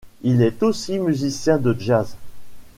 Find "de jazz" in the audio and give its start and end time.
1.59-2.15